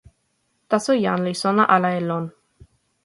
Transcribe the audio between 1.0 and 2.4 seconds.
jan li sona ala e lon.